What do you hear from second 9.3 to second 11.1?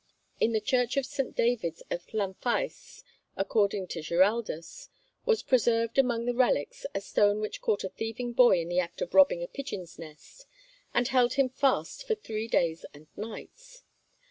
a pigeon's nest, and